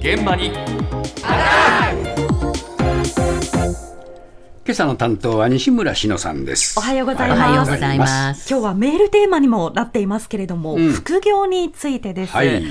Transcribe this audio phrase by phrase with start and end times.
[0.00, 0.56] 現場に今
[4.70, 7.38] 朝の担当は西村篠さんですおはようございます。
[7.38, 8.48] おはようございます。
[8.48, 12.62] 今日はメールテーマにもなっていますけれども、うん副業についてです、はい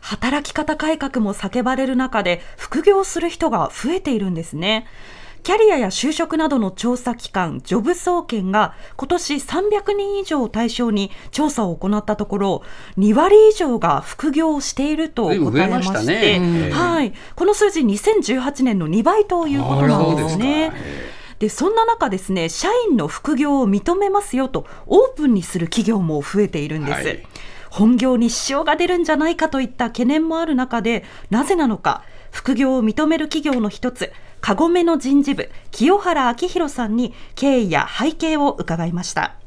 [0.00, 4.86] 働き方改革も叫ばれる中で副業する人が増えているんですね。
[5.42, 12.62] キャリアや就職などの調査機関、ジョブ総研が今年300人以上を対象に調査を行ったところ、
[12.98, 16.72] 2割以上が副業をしていると答えましたして、ねうん。
[16.72, 20.72] はい、この数字2018年の2倍ということなんですね。
[21.38, 27.26] でそんな中ですね社員の副業を認めますよとオープンにする企業も増えているんです、はい。
[27.70, 39.38] 本業に支障が出るんじゃないかといった懸念もある中でなぜなのか副業を認める企業の一つカゴメの人事部清原明宏さんに経緯や背景を伺いました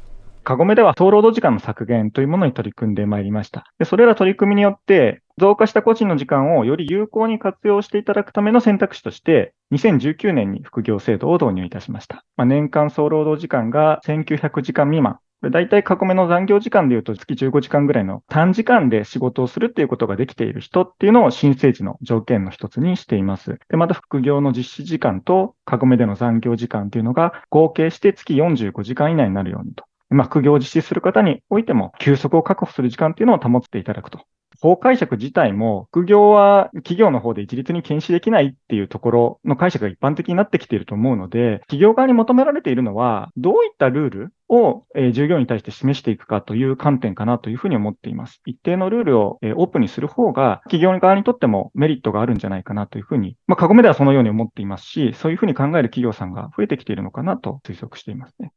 [0.44, 3.64] カゴメでは総労働時間の削減というものに取り組んでまいりました。
[3.78, 12.24] でそれら取り組みによって、増加した個人の時間をより有効に活用していただくための選択肢として、2019年に副業制度を導入いたしました。
[12.36, 15.20] まあ、年間総労働時間が1900時間未満。
[15.50, 23.58] 大体過去目の残業時間で言うと月15時間ぐらいの短時間で仕事をするっていうことができている人っていうのを申請時の条件の一つにしています。
[23.68, 29.84] で、また副業の実施時間と過去目での残業時間っていうのが合計して月45時間以内になるようにと。
[30.10, 34.20] まあ、副業を実施する方においても、休息を確保する時間っていうのを保っていただくと。
[34.62, 48.40] 法解釈自体も、副業は企業の方で一律に禁止できないっていうところの解釈が一般的になってきていると思うので、企業側に求められているのは、どういったルールを、え従業員に対して示していくかという観点かなというふうに思っています。
[48.46, 58.52] 一定のルールを、えオープンにする方が、企業側にとってもメリットがあるんじゃないかなというふうに、まあ、カゴメではそのように思っていますし、そういうふうに考える企業さんが増えてきているのかなと推測していますね。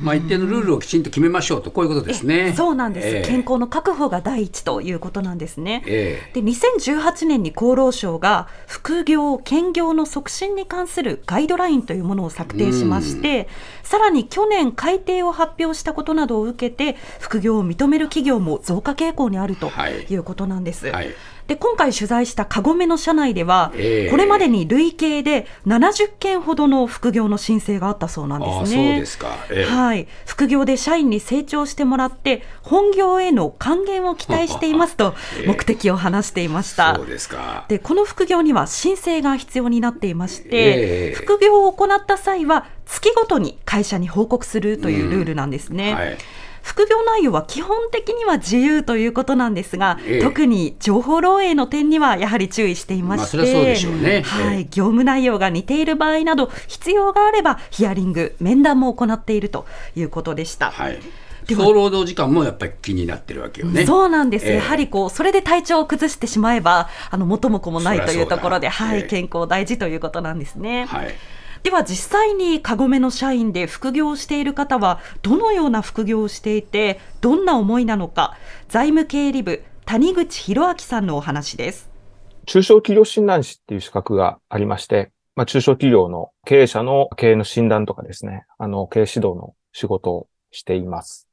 [0.00, 2.52] まあ一定のルールをきちんと決めましょうとこういうことですね。
[2.56, 3.22] そうなんです、ええ。
[3.22, 5.82] 健康の確保が第一ということなんですね。
[5.86, 6.40] ええ。
[6.40, 13.48] で2018年に厚労省が副業・兼業の促進に関するガイドラインというものを策定しまして、
[13.82, 20.06] さらに去年改定を発表したことなどを受けて副業を認める企業も増加傾向にあるとはい。
[20.08, 20.88] いうことなんです。
[20.88, 21.14] はい
[21.48, 24.10] で今回取材したカゴメの社内では、ええ。
[24.10, 28.92] これまでに累計で70件ほどの副業の申請があったそうなんですね。
[28.92, 29.64] そうですか、ええ。
[29.64, 35.46] はい、副業で社員に成長してもらって本業への還元を期待していますと ええ。
[35.46, 36.94] 目的を話していました。
[36.96, 37.64] そうですか。
[37.68, 41.14] でこの副業には申請が必要になっていまして、ええ。
[41.14, 45.94] 副業を行った際は月ごとに会社に報告するというルールなんですね。
[45.94, 46.18] はい
[46.62, 50.22] 副業内容は基本的には自由ということなんですが、ええ。
[50.22, 54.22] 特に情報漏洩の点にはやはり注意していまして、ね。
[54.22, 54.64] はい、ええ。
[54.64, 60.70] 業務内容が似ている場合など必要があればヒアリング面談も行っているということでした。
[60.70, 61.00] はい。
[61.48, 63.86] 総労働時間もやっぱり気になってるわけよね。
[63.86, 64.54] そうなんです、ええ。
[64.56, 68.98] やはりこうそれで体調を崩してしまえばあの元も子もないというところで、はい。
[68.98, 70.86] ええ健康大事ということなんですね。
[70.86, 71.14] はい
[71.62, 78.36] では実際にカゴメの社員で副業をしている方はどのような副業をしていてどんな思いなのか
[78.68, 81.90] 財務経理部谷口博明さんのお話です。
[82.44, 91.28] 中小企業診断士っていう資格がありまして、まあ、中小企業の経営者の経営の診断とかですね、あの、経営指導の仕事をしています。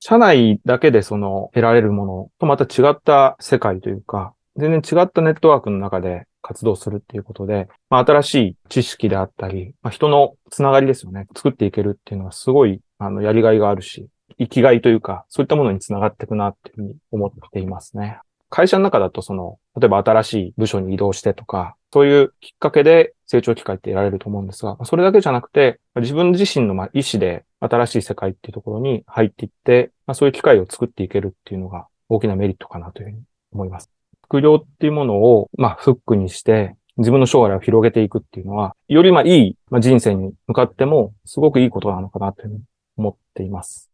[0.00, 18.18] 社内だけでその得られるものとまた違った世界というか、全然違ったネットワークの中で活動するっていうことで、まあ、新しい知識であったり、まあ、人のつながりですよね、作っていけるっていうのはすごい、あの、やりがいがあるし、生きがいというか、そういったものにつながっていくなっていうふうに思っていますね。
[18.50, 33.22] 会社の中だとその、例えば新しい部署に移動してとか、そういうきっかけで成長機会って得られると思うんですが、それだけじゃなくて、自分自身の意思で新しい世界っていうところに入っていって、そういう機会を作っていけるっていうのが大きなメリットかなというふうに
[33.52, 33.97] 思います。
[34.28, 42.62] 副業っていうものを、まあ、フックにして、自分の将来を広げていくっていうのは、よりまあいい人生に向かっても、すごくいいことなのかなというふうに
[42.96, 43.87] 思っています。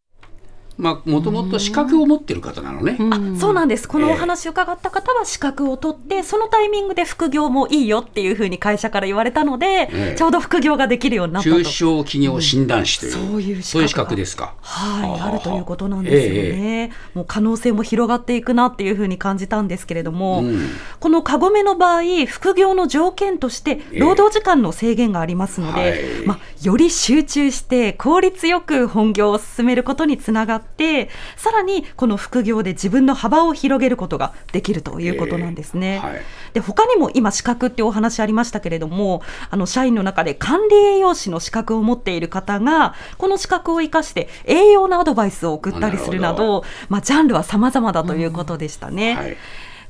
[0.76, 2.96] まあもともと資格を持ってる方なのね。
[2.98, 3.88] あそうなんです。
[3.88, 10.14] このええお話を伺った方は資格を取ってそのタイミングで副業もいいよっていうふうに会社から言われたので、ええ。
[10.16, 11.56] ちょうど副業ができるようになったと。
[11.56, 13.64] 中小企業診断士という、そういう資格が。
[13.64, 14.54] そういう資格ですか。
[14.60, 20.68] はい、はああるということなんですよね、もう可能性も広がっていくなっていうふうに感じたんですけれども、うん。
[21.00, 24.00] このカゴメの場合、副業の条件としてええ。
[24.00, 26.00] 労働時間の制限がありますので、はい。
[26.26, 30.63] まあ、より集中して効率よく本業を進めることにつながって、
[31.36, 35.98] さらにこの副業で自分の幅を広げることができるということなんですね。
[35.98, 36.20] はい
[36.54, 49.14] で他にも今資格ってお話ありましたけれどもあの社員の中で管理栄養士の資格を持っている方がこの資格を生かして栄養のアドバイスを送ったりするなどまあ、ジャンルは様々だということでしたね。
[49.14, 49.36] はい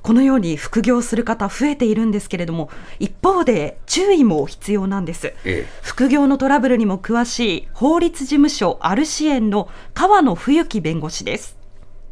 [0.04, 2.68] このように副業する方増えているんですけれども
[2.98, 5.66] 一方で注意も必要なんです、ええ。
[5.80, 11.56] 副業のトラブルにも詳しい法律事務所アルシエンの川野冬樹弁護士です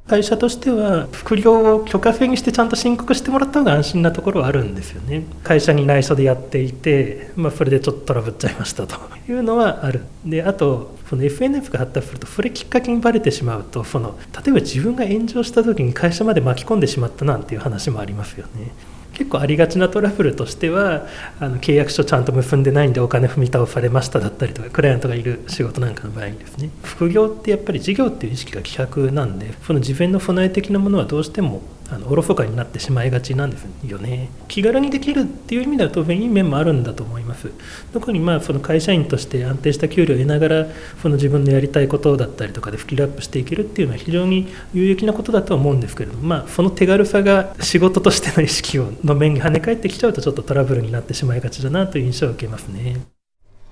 [0.06, 5.24] 会社としては副業を許可制にしてちゃんと申告してもらった方が安心なところはあるんですよね。
[5.44, 8.96] 会社に内緒でやっていて、まあ、それでちょっとトラブっちゃいましたと。
[9.28, 10.02] いうのはある。
[10.24, 18.72] であとその FNF が発達するとそれきっかけにバレてしまうとその例えば自分が炎上した時に会社まで巻き込んでしまったなんていう話もありますよね。
[19.12, 21.06] 結構ありがちなトラブルとしては
[21.40, 26.70] あの契約書ちゃんと結んでないんでお金踏み倒されましただったりとかクライアントがいる仕事なんかの場合にですね。
[26.82, 31.62] 副業ってやっぱり事業っていう意識が希薄なんでその自分の備え的なものはどうしても
[31.92, 34.30] あのおろそかになってしまいがちなんですよね。
[34.48, 37.50] 気軽にできるっていう意味では当然いい面もあるんだと思います。
[37.92, 40.66] 特にまあその会社員として安定した給料を得ながら
[41.02, 53.00] その自分のやりたいことだったりとかでスキルアップしていけるっていうのは非常に有益なことだとは思うんですけれどもまあその手軽さが仕事としての意識をの面に跳ね返ってきちゃうとちょっとトラブルになってしまいがちだなという印象を受けますね。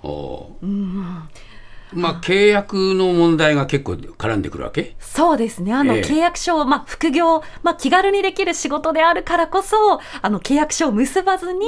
[0.02, 0.79] おううん
[1.92, 4.96] まあ契約の問題が結構絡んでくるわけ？
[5.00, 5.72] そうですね。
[5.74, 6.02] あの、ええ。
[6.02, 11.66] 契約書を、まあ、副業、まあ、気軽にできる仕事であるからこそ、あの、契約書を結ばずに、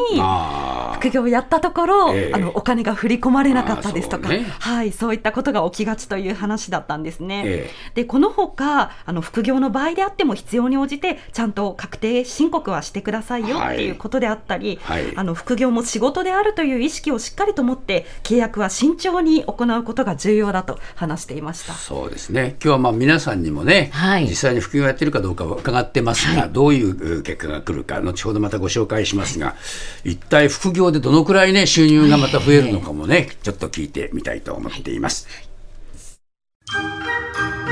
[1.02, 2.32] 副業をやったところ、ええ。
[2.32, 4.46] あの、お金が振り込まれなかったですとか、ああそうね。
[4.60, 7.42] はい、そういったことが起きがちという話だったんですね。
[7.44, 13.74] えで、このほか、あの、副業の場合であっても必要に応じて、ちゃんと確定申告はしてくださいよはい。
[13.74, 15.12] っていうことであったり、はい。
[15.16, 21.72] あの、副業も仕事であるという意識をしっかりと持って、契約は慎重に行うことが重要だと話していました。
[21.72, 22.56] そうですね。
[22.62, 24.28] 今日はまあ皆さんにもね、はい。
[24.28, 29.56] 実際に副業やってるかどうかは伺ってますが、どういうう結果が来るか後ほどまたご紹介しますが
[30.04, 35.26] 一体副業でどのくらいね収入がまた増えるのかもね、ちょっと聞いてみたいと思っています。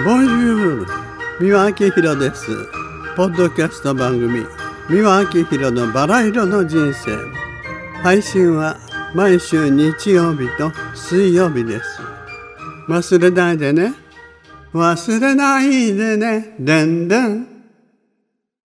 [0.04, 0.86] ボンジュール
[1.40, 2.46] 三輪明宏です。
[3.16, 4.46] ポッドキャスト番組
[4.88, 7.16] 三輪明宏のバラ色の人生。
[8.02, 8.78] 配信は
[9.14, 12.00] 毎週日曜日と水曜日です。
[12.88, 13.92] 忘れないでね。
[14.72, 16.54] 忘れないでね。
[16.58, 17.59] でんでん